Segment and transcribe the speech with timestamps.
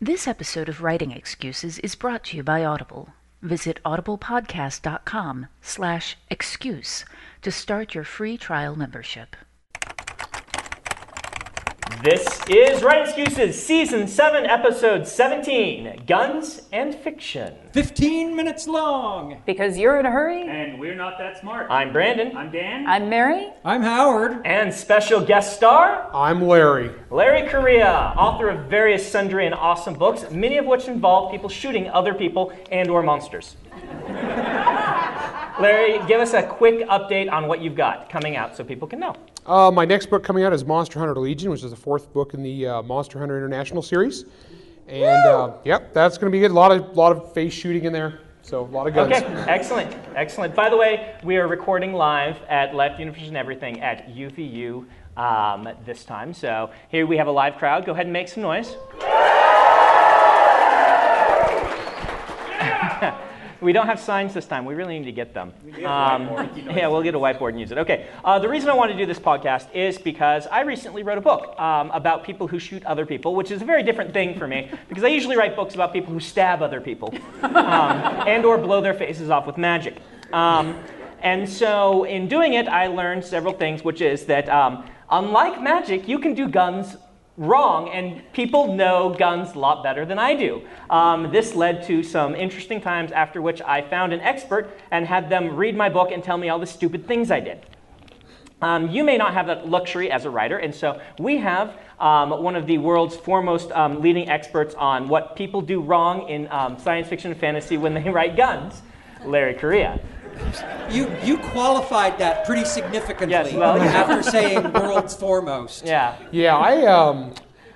[0.00, 3.14] This episode of Writing Excuses is brought to you by Audible.
[3.40, 7.06] Visit audiblepodcast.com slash excuse
[7.40, 9.36] to start your free trial membership.
[12.02, 17.54] This is Writing Excuses, Season 7, Episode 17 Guns and Fiction.
[17.72, 19.40] 15 minutes long.
[19.46, 20.42] Because you're in a hurry?
[20.42, 21.70] And we're not that smart.
[21.70, 22.36] I'm Brandon.
[22.36, 22.86] I'm Dan.
[22.86, 23.48] I'm Mary.
[23.64, 24.42] I'm Howard.
[24.44, 26.90] And special guest star, I'm Larry.
[27.10, 31.88] Larry Correia, author of various sundry and awesome books, many of which involve people shooting
[31.88, 33.56] other people and or monsters.
[35.58, 39.00] Larry, give us a quick update on what you've got coming out so people can
[39.00, 39.14] know.
[39.46, 42.34] Uh, my next book coming out is Monster Hunter Legion, which is the fourth book
[42.34, 44.24] in the uh, Monster Hunter International series.
[44.88, 46.50] And uh, yep, that's going to be good.
[46.50, 49.12] A lot of lot of face shooting in there, so a lot of guns.
[49.12, 50.54] Okay, excellent, excellent.
[50.54, 54.84] By the way, we are recording live at Life Universe and Everything at UVU
[55.16, 56.34] um, this time.
[56.34, 57.86] So here we have a live crowd.
[57.86, 58.76] Go ahead and make some noise.
[63.60, 64.64] we don't have signs this time.
[64.64, 65.52] We really need to get them.
[65.84, 67.78] Um, yeah, we'll get a whiteboard and use it.
[67.78, 68.08] Okay.
[68.24, 71.22] Uh, the reason I want to do this podcast is because I recently wrote a
[71.22, 74.46] book um, about people who shoot other people, which is a very different thing for
[74.46, 78.58] me because I usually write books about people who stab other people um, and or
[78.58, 79.96] blow their faces off with magic.
[80.32, 80.78] Um,
[81.20, 86.08] and so in doing it, I learned several things, which is that um, unlike magic,
[86.08, 86.96] you can do guns
[87.36, 90.62] wrong, and people know guns a lot better than I do.
[90.88, 95.28] Um, this led to some interesting times after which I found an expert and had
[95.28, 97.66] them read my book and tell me all the stupid things I did.
[98.62, 102.42] Um, you may not have that luxury as a writer, and so we have um,
[102.42, 106.78] one of the world's foremost um, leading experts on what people do wrong in um,
[106.78, 108.80] science fiction and fantasy when they write guns,
[109.26, 110.00] Larry Correia.
[110.90, 113.84] You you qualified that pretty significantly Yes, well, yeah.
[113.86, 115.84] after saying world's foremost.
[115.84, 116.16] Yeah.
[116.30, 117.34] Yeah, I um,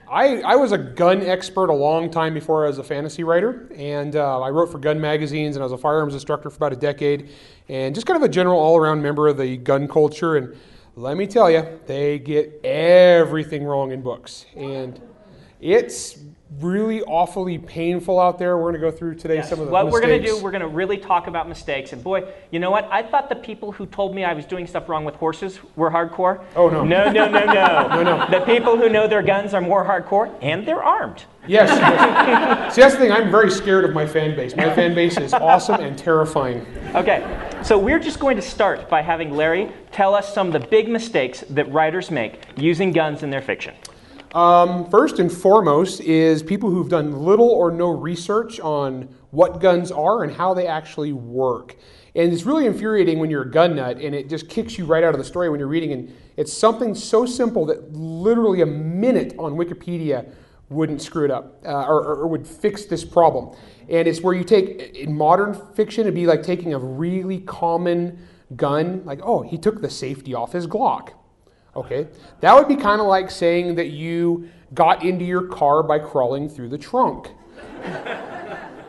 [0.08, 3.69] I I was a gun expert a long time before I was a fantasy writer,
[3.77, 6.72] and uh, I wrote for gun magazines, and I was a firearms instructor for about
[6.72, 7.31] a decade,
[7.69, 10.37] and just kind of a general all-around member of the gun culture.
[10.37, 10.56] And
[10.97, 15.00] let me tell you, they get everything wrong in books, and
[15.60, 16.19] it's
[16.59, 18.56] really awfully painful out there.
[18.56, 19.49] We're going to go through today Yes.
[19.49, 21.93] some of the what we're going to do, we're going to really talk about mistakes.
[21.93, 22.88] And boy, you know what?
[22.91, 25.91] I thought the people who told me I was doing stuff wrong with horses were
[25.91, 26.43] hardcore.
[26.56, 26.84] Oh, no.
[26.84, 27.89] No, no, no, no.
[28.00, 28.27] No, no.
[28.31, 31.25] The people who know their guns are more hardcore, and they're armed.
[31.47, 31.69] Yes.
[31.69, 32.75] yes.
[32.75, 33.12] See, that's the thing.
[33.12, 34.56] I'm very scared of my fan base.
[34.56, 36.66] My fan base is awesome and terrifying.
[36.94, 37.25] Okay,
[37.62, 40.89] so we're just going to start by having Larry tell us some of the big
[40.89, 43.75] mistakes that writers make using guns in their fiction.
[44.32, 49.91] Um, first and foremost is people who've done little or no research on what guns
[49.91, 51.76] are and how they actually work.
[52.14, 55.02] And it's really infuriating when you're a gun nut and it just kicks you right
[55.02, 55.92] out of the story when you're reading.
[55.92, 60.32] And it's something so simple that literally a minute on Wikipedia
[60.68, 63.56] wouldn't screw it up uh, or, or- would fix this problem.
[63.88, 68.24] And it's where you take, in modern fiction, it'd be like taking a really common
[68.54, 71.14] gun, like, oh, he took the safety off his Glock.
[71.76, 72.08] Okay,
[72.41, 76.48] that would be kind of like saying that you got into your car by crawling
[76.48, 77.28] through the trunk.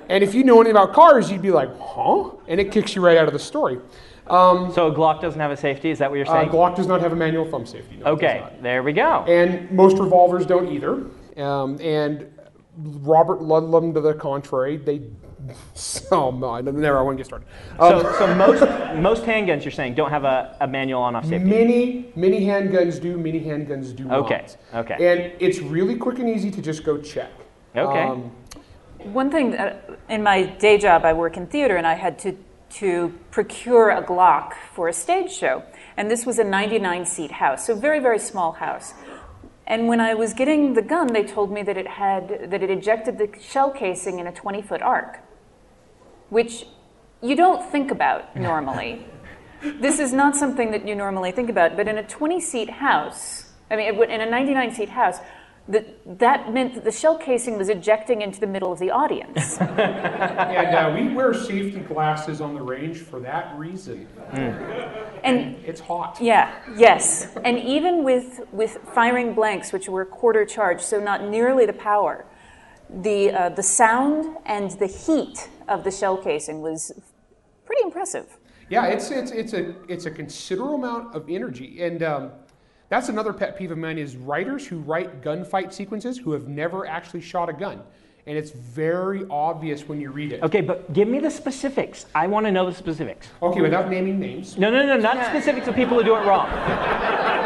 [0.09, 2.31] and if you know anything about cars, you'd be like, huh?
[2.47, 3.80] And it kicks you right out of the story.
[4.28, 6.50] Um, So a Glock doesn't have a safety, is that what you're uh, saying?
[6.50, 7.97] Glock does not have a manual thumb safety.
[7.97, 9.25] no, okay, there we go.
[9.28, 11.06] And most revolvers don't either.
[11.38, 12.31] Um, and
[12.78, 15.02] Robert Ludlum to the contrary, they.
[16.12, 17.47] Oh, no, I never, I won't get started.
[17.79, 18.62] Um, So, so most,
[19.02, 21.46] most handguns you're saying don't have a, a manual on off safety.
[21.47, 24.85] Many, many handguns do, many handguns do Okay, not.
[24.85, 24.97] okay.
[25.12, 27.31] And it's really quick and easy to just go check.
[27.75, 28.03] Okay.
[28.03, 28.31] Um,
[29.13, 29.78] One thing, uh,
[30.09, 32.38] in my day job, I work in theater, and I had to,
[32.81, 35.63] to procure a Glock for a stage show.
[35.97, 38.94] And this was a 99 seat house, so very, very small house.
[39.68, 42.69] And when I was getting the gun, they told me that it had that it
[42.69, 45.19] ejected the shell casing in a 20 foot arc,
[46.31, 46.66] which
[47.22, 49.06] you don't think about normally.
[49.62, 53.52] this is not something that you normally think about, but in a 20 seat house,
[53.69, 55.18] I mean, in a 99 seat house,
[55.68, 59.58] that, that meant that the shell casing was ejecting into the middle of the audience.
[59.59, 64.08] and uh, we wear safety glasses on the range for that reason.
[64.32, 66.17] and It's hot.
[66.20, 67.28] yeah, yes.
[67.44, 72.26] And even with, with firing blanks, which were quarter charge, so not nearly the power,
[72.90, 76.91] the, uh, the sound and the heat of the shell casing was
[77.66, 78.37] pretty impressive.
[78.69, 82.31] Yeah, it's it's it's a it's a considerable amount of energy, and um,
[82.90, 86.85] that's another pet peeve of mine is writers who write gunfight sequences who have never
[86.87, 87.81] actually shot a gun,
[88.28, 90.41] and it's very obvious when you read it.
[90.41, 92.05] Okay, but give me the specifics.
[92.16, 93.28] I want to know the specifics.
[93.41, 94.58] Okay, without naming names.
[94.58, 96.47] No, no, no, not specifics of people who do it wrong.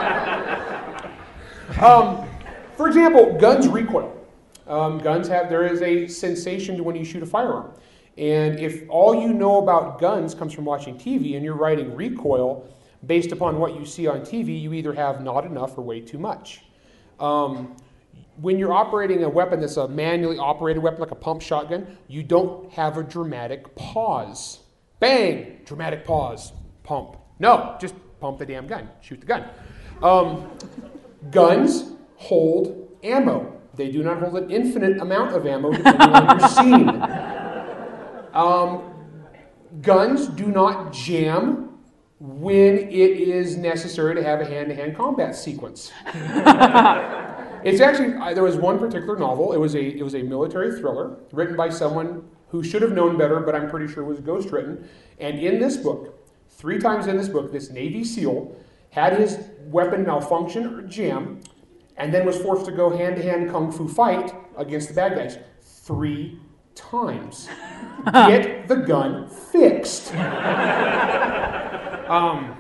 [1.82, 2.26] Um,
[2.78, 4.16] for example, guns recoil.
[4.68, 7.72] um, guns have, there is a sensation to when you shoot a firearm.
[8.18, 12.68] And if all you know about guns comes from watching TV and you're writing recoil
[13.06, 16.18] based upon what you see on TV, you either have not enough or way too
[16.18, 16.62] much.
[17.20, 17.76] Um,
[18.38, 22.24] when you're operating a weapon that's a manually operated weapon, like a pump shotgun, you
[22.24, 24.60] don't have a dramatic pause.
[25.00, 25.62] Bang!
[25.66, 26.52] Dramatic pause.
[26.84, 27.18] Pump.
[27.40, 28.90] No, just pump the damn gun.
[29.02, 29.46] Shoot the gun.
[30.02, 30.52] Um,
[31.32, 33.62] guns hold ammo.
[33.76, 37.45] They do not hold an infinite amount of ammo depending on your scene.
[38.36, 38.94] Um,
[39.82, 41.80] guns do not jam
[42.20, 45.92] when it is necessary to have a hand to hand combat sequence.
[47.64, 51.18] it's actually, there was one particular novel, it was, a, it was a military thriller
[51.32, 54.86] written by someone who should have known better, but I'm pretty sure was ghostwritten.
[55.20, 56.18] And in this book,
[56.50, 58.56] three times in this book, this Navy SEAL
[58.92, 61.42] had his weapon malfunction or jam,
[61.98, 65.16] and then was forced to go hand to hand kung fu fight against the bad
[65.16, 66.40] guys three
[66.76, 67.50] times.
[68.14, 70.14] Get the gun fixed.
[72.08, 72.56] um,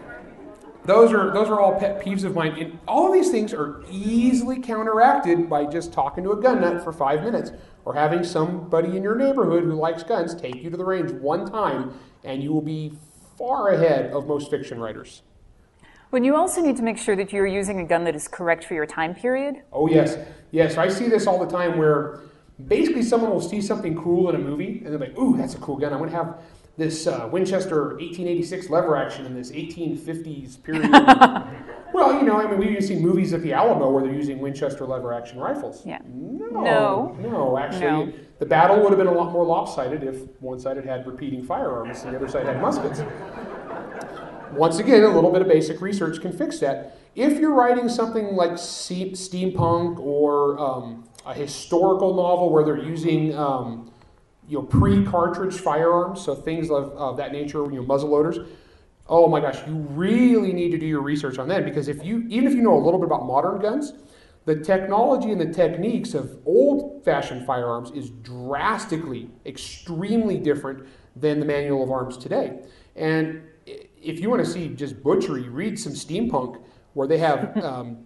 [0.85, 2.57] those are those are all pet peeves of mine.
[2.59, 6.83] And all of these things are easily counteracted by just talking to a gun nut
[6.83, 7.51] for five minutes,
[7.85, 11.49] or having somebody in your neighborhood who likes guns take you to the range one
[11.49, 12.93] time, and you will be
[13.37, 15.23] far ahead of most fiction writers.
[16.11, 18.63] When you also need to make sure that you're using a gun that is correct
[18.63, 19.63] for your time period.
[19.73, 20.17] Oh yes,
[20.51, 20.77] yes.
[20.77, 22.21] I see this all the time where
[22.67, 25.59] basically someone will see something cool in a movie and they're like, "Ooh, that's a
[25.59, 25.93] cool gun.
[25.93, 26.37] I want to have
[26.77, 30.89] this uh, Winchester 1886 lever action in this 1850s period."
[31.93, 34.85] well, you know, I mean, we've seen movies at the Alamo where they're using Winchester
[34.85, 35.85] lever action rifles.
[35.85, 35.99] Yeah.
[36.07, 36.61] No.
[36.61, 37.17] No.
[37.21, 38.13] No, actually, No.
[38.39, 41.43] the battle would have been a lot more lopsided if one side had had repeating
[41.43, 43.01] firearms and the other side had muskets.
[44.53, 46.97] Once again, a little bit of basic research can fix that.
[47.15, 53.91] If you're writing something like steampunk or um, a historical novel where they're using um,
[54.47, 58.37] you know pre-cartridge firearms, so things of, of that nature, you know muzzle loaders.
[59.07, 62.25] Oh my gosh, you really need to do your research on that because if you
[62.29, 63.93] even if you know a little bit about modern guns,
[64.45, 71.83] the technology and the techniques of old-fashioned firearms is drastically, extremely different than the manual
[71.83, 72.59] of arms today.
[72.95, 76.61] And if you want to see just butchery, read some steampunk
[76.95, 77.97] where they have um,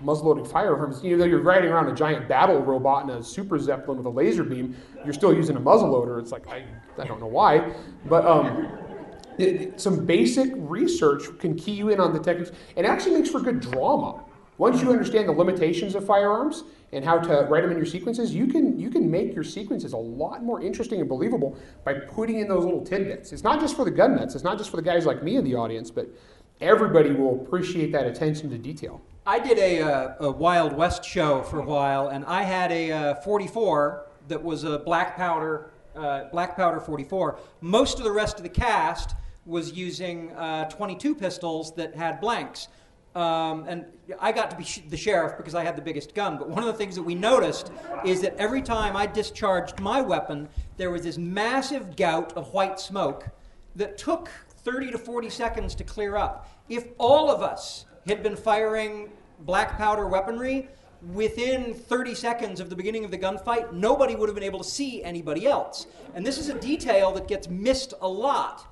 [0.00, 1.02] muzzle-loading firearms.
[1.04, 4.10] You know, you're riding around a giant battle robot in a super zeppelin with a
[4.10, 4.74] laser beam.
[5.04, 6.18] You're still using a muzzleloader.
[6.20, 6.64] It's like I,
[6.98, 7.72] I don't know why,
[8.06, 8.68] but um,
[9.38, 13.30] it- it- some basic research can key you in on the techniques, and actually makes
[13.30, 14.24] for good drama.
[14.58, 18.34] Once you understand the limitations of firearms and how to write them in your sequences,
[18.34, 22.40] you can you can make your sequences a lot more interesting and believable by putting
[22.40, 23.32] in those little tidbits.
[23.32, 24.34] It's not just for the gun nuts.
[24.34, 26.08] It's not just for the guys like me in the audience, but
[26.60, 29.00] everybody will appreciate that attention to detail.
[29.26, 32.92] I did a, uh, a Wild West show for a while, and I had a
[32.92, 37.38] uh, 44 that was a black powder, uh, black powder 44.
[37.60, 39.14] Most of the rest of the cast
[39.46, 42.68] was using uh, 22 pistols that had blanks.
[43.14, 43.86] Um, and
[44.20, 46.38] I got to be sh- the sheriff because I had the biggest gun.
[46.38, 47.72] But one of the things that we noticed
[48.04, 52.78] is that every time I discharged my weapon, there was this massive gout of white
[52.78, 53.26] smoke
[53.74, 54.30] that took
[54.64, 56.48] 30 to 40 seconds to clear up.
[56.68, 59.10] If all of us had been firing
[59.40, 60.68] black powder weaponry,
[61.14, 64.68] within 30 seconds of the beginning of the gunfight, nobody would have been able to
[64.68, 65.86] see anybody else.
[66.14, 68.66] And this is a detail that gets missed a lot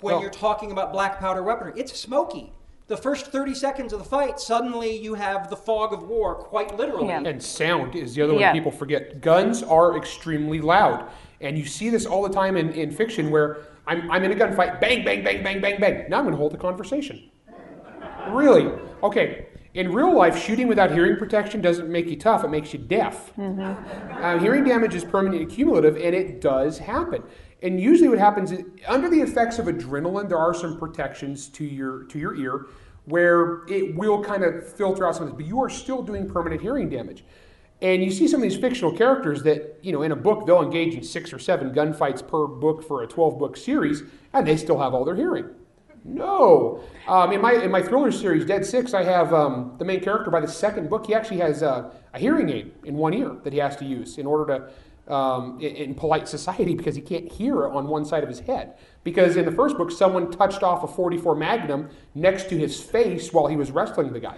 [0.00, 0.20] when Oh.
[0.20, 1.72] you're talking about black powder weaponry.
[1.76, 2.52] It's smoky.
[2.88, 6.76] The first 30 seconds of the fight, suddenly you have the fog of war, quite
[6.76, 7.08] literally.
[7.08, 7.20] Yeah.
[7.22, 9.20] And sound is the other one people forget.
[9.20, 11.06] Guns are extremely loud.
[11.40, 14.34] And you see this all the time in, in fiction where I'm, I'm in a
[14.34, 16.10] gunfight, bang, bang, bang, bang, bang, bang.
[16.10, 17.30] Now I'm going to hold the conversation.
[18.28, 18.70] Really?
[19.02, 19.46] Okay.
[19.74, 23.32] In real life, shooting without hearing protection doesn't make you tough, it makes you deaf.
[23.38, 27.22] Uh, hearing damage is permanent and cumulative, and it does happen.
[27.62, 31.64] And usually, what happens is, under the effects of adrenaline, there are some protections to
[31.64, 32.66] your to your ear,
[33.04, 36.28] where it will kind of filter out some of this, but you are still doing
[36.28, 37.24] permanent hearing damage.
[37.80, 40.62] And you see some of these fictional characters that, you know, in a book they'll
[40.62, 44.56] engage in six or seven gunfights per book for a 12 book series, and they
[44.56, 45.48] still have all their hearing.
[46.04, 46.82] No.
[47.06, 50.30] Um, in my in my thriller series, Dead Six, I have um, the main character.
[50.30, 53.58] By the second book, he actually has a hearing aid in one ear that he
[53.58, 54.70] has to use in order to
[55.08, 58.74] um, in, in polite society because he can't hear on one side of his head.
[59.04, 63.32] Because in the first book, someone touched off a 44 Magnum next to his face
[63.32, 64.36] while he was wrestling the guy.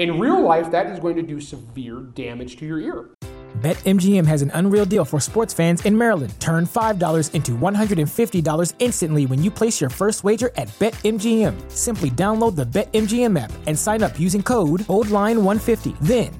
[0.00, 3.10] In real life, that is going to do severe damage to your ear.
[3.58, 6.32] BetMGM has an unreal deal for sports fans in Maryland.
[6.38, 11.70] Turn $5 into $150 instantly when you place your first wager at BetMGM.
[11.70, 15.98] Simply download the BetMGM app and sign up using code OldLine150.
[16.00, 16.39] Then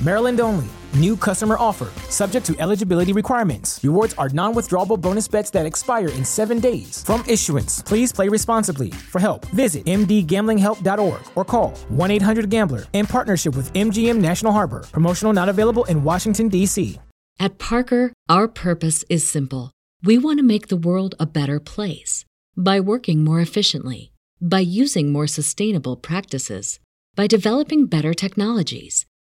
[0.00, 0.66] Maryland only.
[0.94, 1.90] New customer offer.
[2.10, 3.78] Subject to eligibility requirements.
[3.82, 7.04] Rewards are non withdrawable bonus bets that expire in seven days.
[7.04, 8.90] From issuance, please play responsibly.
[8.90, 14.84] For help, visit mdgamblinghelp.org or call 1 800 Gambler in partnership with MGM National Harbor.
[14.92, 16.98] Promotional not available in Washington, D.C.
[17.38, 19.70] At Parker, our purpose is simple.
[20.02, 22.24] We want to make the world a better place
[22.56, 26.80] by working more efficiently, by using more sustainable practices,
[27.14, 29.06] by developing better technologies.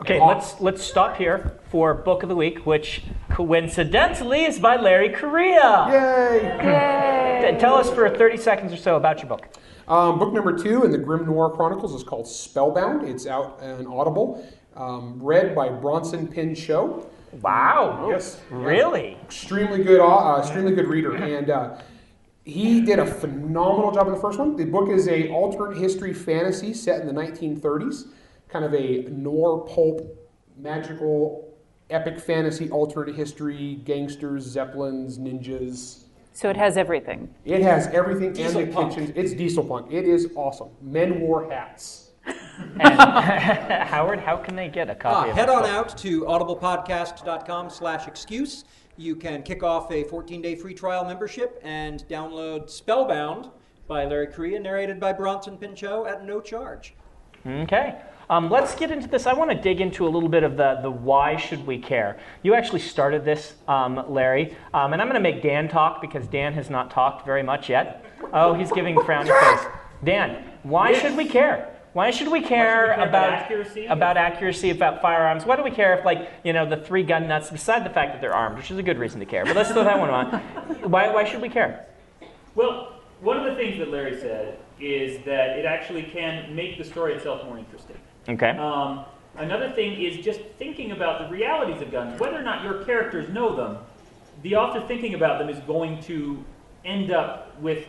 [0.00, 5.08] Okay, let's let's stop here for book of the week, which coincidentally is by Larry
[5.08, 5.86] Correia.
[5.90, 7.52] Yay!
[7.52, 9.48] T- Tell us for 30 seconds or so about your book.
[9.88, 13.08] Um, book number two in the Grim Noir Chronicles is called Spellbound.
[13.08, 17.10] It's out on Audible, um, read by Bronson Pinchot.
[17.40, 18.08] Wow.
[18.10, 18.40] Yes.
[18.50, 19.16] Really?
[19.24, 21.78] Extremely good, uh, extremely good reader, and uh,
[22.44, 24.56] he did a phenomenal job in the first one.
[24.56, 28.08] The book is a alternate history fantasy set in the 1930s,
[28.48, 30.00] kind of a noir pulp,
[30.56, 31.54] magical,
[31.90, 36.04] epic fantasy alternate history, gangsters, zeppelins, ninjas.
[36.32, 37.34] So it has everything.
[37.44, 38.92] It has everything Diesel and the punk.
[38.94, 39.12] kitchens.
[39.16, 39.90] It's diesel punk.
[39.90, 40.68] It is awesome.
[40.82, 42.10] Men wore hats.
[42.26, 42.82] And
[43.88, 45.70] Howard, how can they get a Ah, copy of head on book?
[45.70, 48.64] out to audiblepodcast.com slash excuse.
[48.98, 53.50] You can kick off a 14-day free trial membership and download Spellbound
[53.86, 56.94] by Larry Correia, narrated by Bronson Pinchot at no charge.
[57.46, 57.94] Okay.
[58.28, 59.26] Um, let's get into this.
[59.26, 62.18] I want to dig into a little bit of the, the why should we care.
[62.42, 66.26] You actually started this, um, Larry, um, and I'm going to make Dan talk because
[66.26, 68.04] Dan has not talked very much yet.
[68.32, 69.66] Oh, he's giving frowny face.
[70.02, 71.72] Dan, why should we care?
[71.92, 73.86] Why should we care, care about about accuracy?
[73.86, 75.46] about accuracy about firearms?
[75.46, 78.12] Why do we care if, like, you know, the three gun nuts, beside the fact
[78.12, 80.10] that they're armed, which is a good reason to care, but let's throw that one
[80.10, 80.40] on.
[80.90, 81.86] Why, why should we care?
[82.54, 86.84] Well, one of the things that Larry said is that it actually can make the
[86.84, 87.96] story itself more interesting.
[88.28, 88.50] Okay.
[88.50, 89.04] Um,
[89.36, 92.18] another thing is just thinking about the realities of guns.
[92.18, 93.78] Whether or not your characters know them,
[94.42, 96.44] the author thinking about them is going to
[96.84, 97.86] end up with,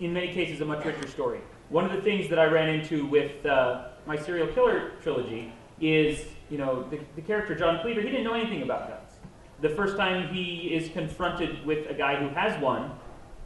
[0.00, 1.40] in many cases, a much richer story.
[1.68, 6.26] One of the things that I ran into with uh, my serial killer trilogy is,
[6.50, 9.12] you know, the, the character John Cleaver, he didn't know anything about guns.
[9.60, 12.90] The first time he is confronted with a guy who has one,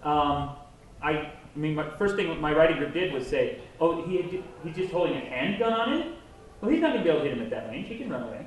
[0.03, 0.57] um,
[1.03, 4.77] I, I mean, my first thing my writing group did was say, "Oh, he he's
[4.77, 6.13] just holding a handgun on him.
[6.61, 7.89] Well, he's not going to be able to hit him at that range.
[7.89, 8.47] He can run away."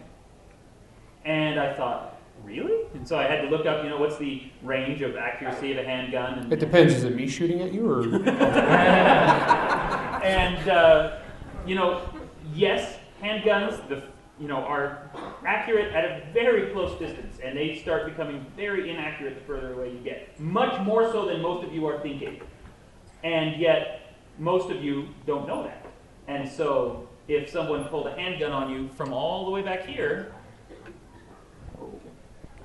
[1.23, 2.85] And I thought, really?
[2.93, 5.77] And so I had to look up, you know, what's the range of accuracy of
[5.77, 6.39] a handgun?
[6.39, 6.93] And, It depends.
[6.93, 8.03] Is it me shooting at you or?
[10.23, 11.19] and uh,
[11.65, 12.01] you know,
[12.53, 14.03] yes, handguns, the
[14.39, 15.11] you know, are
[15.45, 19.91] accurate at a very close distance, and they start becoming very inaccurate the further away
[19.91, 20.39] you get.
[20.39, 22.41] Much more so than most of you are thinking,
[23.23, 24.00] and yet
[24.41, 25.85] most of you don't know that.
[26.27, 30.33] And so, if someone pulled a handgun on you from all the way back here,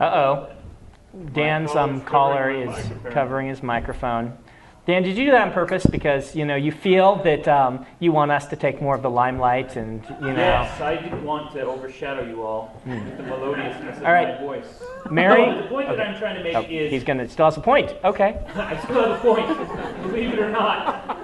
[0.00, 0.48] Uh oh.
[1.32, 2.74] Dan's um, collar is
[3.10, 4.36] covering his microphone.
[4.86, 8.12] Dan, did you do that on purpose because you know you feel that um, you
[8.12, 10.36] want us to take more of the limelight and you know?
[10.36, 14.34] yes, I didn't want to overshadow you all with the melodiousness of All right.
[14.36, 14.82] my voice.
[15.10, 15.46] Mary?
[15.46, 17.60] No, the point that I'm trying to make Oh, is he's gonna still has a
[17.60, 17.94] point.
[18.04, 18.38] Okay.
[18.54, 21.15] I still have a point, believe it or not.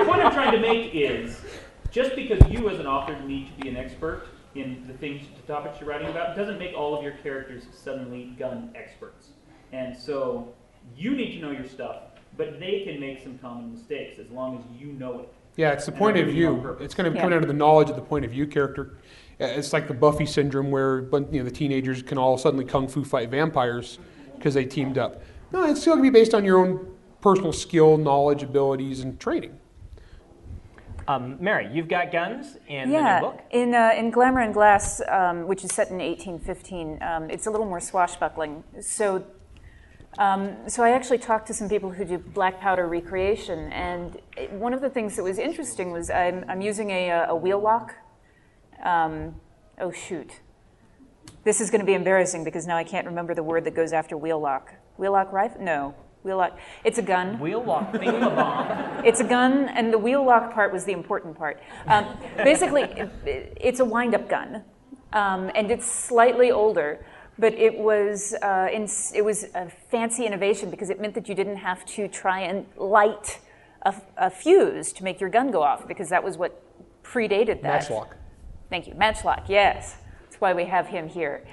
[0.00, 1.42] The point I'm trying to make is
[1.90, 4.22] just because you, as an author, need to be an expert
[4.54, 8.34] in the things, the topics you're writing about, doesn't make all of your characters suddenly
[8.38, 9.28] gun experts.
[9.72, 10.54] And so
[10.96, 12.04] you need to know your stuff,
[12.38, 15.28] but they can make some common mistakes as long as you know it.
[15.56, 16.76] Yeah, it's the point of doing it on view.
[16.80, 17.20] It's going to Yeah.
[17.20, 18.94] come down to the knowledge of the point of view character.
[19.38, 22.88] Uh, It's like the Buffy syndrome, where you know the teenagers can all suddenly kung
[22.88, 23.98] fu fight vampires
[24.36, 25.20] because they teamed up.
[25.52, 26.86] No, it's still going to be based on your own
[27.20, 29.59] personal skill, knowledge, abilities, and training.
[31.10, 33.40] Um, Mary, you've got guns in the Yeah, new book.
[33.50, 37.50] in uh, in Glamour in Glass, um, which is set in 1815, um, it's a
[37.50, 38.62] little more swashbuckling.
[38.80, 39.24] So
[40.18, 44.50] Um, so I actually talked to some people who do black powder recreation, and it,
[44.52, 47.94] one of the things that was interesting was I'm, I'm using a, a wheel lock.
[48.82, 49.36] Um,
[49.80, 50.40] oh shoot,
[51.44, 53.92] this is going to be embarrassing because now I can't remember the word that goes
[53.92, 54.74] after wheel lock.
[54.98, 55.62] Wheel lock rifle?
[55.62, 55.94] No.
[56.22, 56.58] Wheel lock.
[56.84, 57.38] It's a gun.
[57.38, 59.04] Wheel lock bomb.
[59.04, 61.60] It's a gun, and the wheel lock part was the important part.
[61.86, 64.62] Um, basically, it, it's a wind up gun,
[65.12, 67.04] um, and it's slightly older
[67.38, 71.34] but it was uh, in, it was a fancy innovation because it meant that you
[71.34, 73.38] didn't have to try and light
[73.82, 76.62] a, a, fuse to make your gun go off because that was what
[77.02, 77.88] predated that.
[77.88, 78.16] Matchlock.
[78.68, 79.48] Thank you, matchlock.
[79.48, 79.96] Yes,
[80.40, 81.44] that's why we have him here.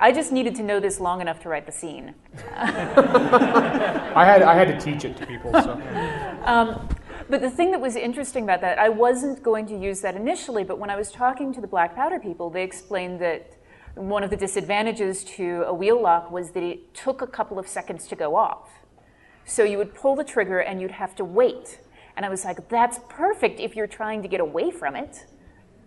[0.00, 2.14] I just needed to know this long enough to write the scene.
[2.56, 5.52] I had I had to teach it to people.
[5.52, 5.72] So.
[6.44, 6.88] Um,
[7.28, 10.64] but the thing that was interesting about that, I wasn't going to use that initially,
[10.64, 13.52] but when I was talking to the black powder people, they explained that
[13.94, 17.68] one of the disadvantages to a wheel lock was that it took a couple of
[17.68, 18.70] seconds to go off.
[19.44, 21.80] So you would pull the trigger and you'd have to wait.
[22.16, 25.26] And I was like, that's perfect if you're trying to get away from it.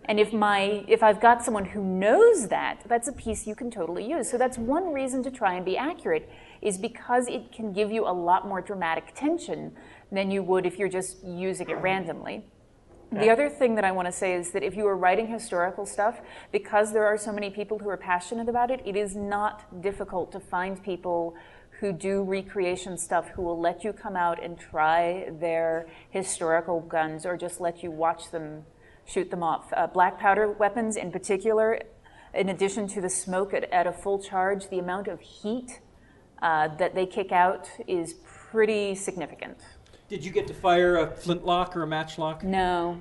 [0.08, 3.70] And if my if I've got someone who knows that, that's a piece you can
[3.70, 4.30] totally use.
[4.30, 6.28] So that's one reason to try and be accurate
[6.62, 9.72] is because it can give you a lot more dramatic tension
[10.10, 12.42] than you would if you're just using it randomly.
[13.10, 15.86] The other thing that I want to say is that if you are writing historical
[15.86, 16.20] stuff,
[16.52, 20.30] because there are so many people who are passionate about it, it is not difficult
[20.32, 21.34] to find people
[21.80, 27.24] who do recreation stuff who will let you come out and try their historical guns
[27.24, 28.64] or just let you watch them
[29.08, 29.72] shoot them off.
[29.72, 31.80] Uh, black powder weapons, in particular,
[32.34, 35.80] in addition to the smoke at, at a full charge, the amount of heat
[36.42, 39.58] uh, that they kick out is pretty significant.
[40.08, 42.44] Did you get to fire a flintlock or a matchlock?
[42.44, 43.00] No.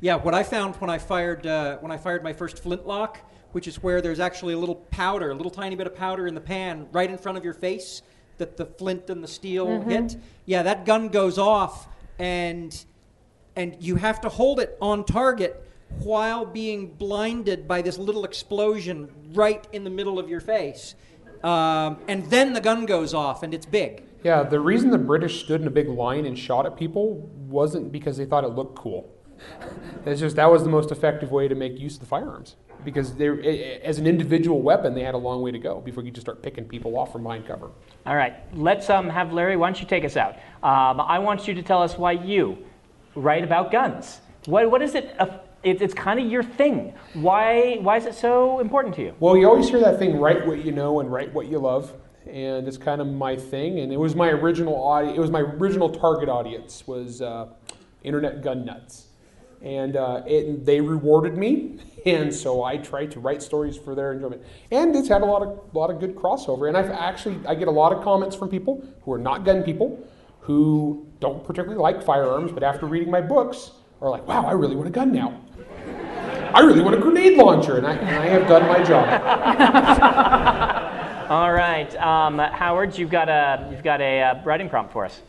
[0.00, 3.18] Yeah, what I found when I fired uh, when I fired my first flintlock,
[3.52, 6.34] which is where there's actually a little powder, a little tiny bit of powder in
[6.34, 8.02] the pan right in front of your face
[8.36, 9.90] that the flint and the steel mm-hmm.
[9.90, 10.16] hit.
[10.46, 11.88] Yeah, that gun goes off
[12.18, 12.84] and
[13.58, 19.10] and you have to hold it on target while being blinded by this little explosion
[19.32, 20.94] right in the middle of your face.
[21.42, 24.04] Um, and then the gun goes off and it's big.
[24.22, 27.90] Yeah, the reason the British stood in a big line and shot at people wasn't
[27.90, 29.12] because they thought it looked cool.
[30.06, 32.56] It's just that was the most effective way to make use of the firearms.
[32.84, 36.12] Because they, as an individual weapon, they had a long way to go before you
[36.12, 37.70] just start picking people off from behind cover.
[38.06, 39.56] All right, let's um, have Larry.
[39.56, 40.36] Why don't you take us out?
[40.62, 42.64] Um, I want you to tell us why you
[43.14, 44.20] write about guns.
[44.46, 45.14] What, what is it?
[45.18, 46.94] Uh, it, it's kind of your thing.
[47.14, 49.14] Why, why is it so important to you?
[49.18, 51.92] Well, you always hear that thing: write what you know and write what you love
[52.28, 53.80] and it's kind of my thing.
[53.80, 55.16] And it was my original audience.
[55.16, 57.48] It was my original target audience was uh,
[58.02, 59.06] internet gun nuts,
[59.62, 61.78] and uh, it, they rewarded me.
[62.06, 64.40] And so I tried to write stories for their enjoyment,
[64.70, 66.68] and it's had a lot of lot of good crossover.
[66.68, 69.64] And I've actually I get a lot of comments from people who are not gun
[69.64, 70.08] people,
[70.48, 74.74] who don't particularly like firearms, but after reading my books are like, "Wow, I really
[74.74, 75.38] want a gun now."
[76.54, 79.06] I really want a grenade launcher, and I, and I have done my job.
[81.30, 85.20] All right, um, Howard, you've got a you've got a uh, writing prompt for us.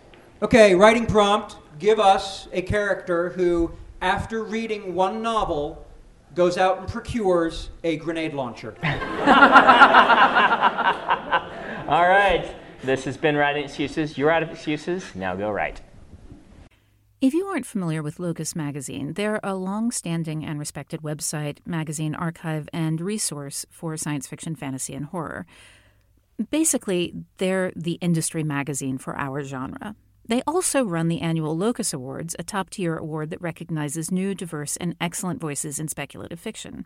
[0.41, 1.57] Okay, writing prompt.
[1.79, 5.85] Give us a character who, after reading one novel,
[6.33, 8.73] goes out and procures a grenade launcher.
[11.89, 14.17] All right, this has been writing excuses.
[14.17, 15.15] You're out of excuses.
[15.15, 15.81] Now go write.
[17.21, 22.15] If you aren't familiar with Locus Magazine, they're a long standing and respected website, magazine
[22.15, 25.45] archive, and resource for science fiction, fantasy, and horror.
[26.49, 29.97] Basically, they're the industry magazine for our genre.
[30.25, 34.77] They also run the annual Locus Awards, a top tier award that recognizes new, diverse,
[34.77, 36.85] and excellent voices in speculative fiction.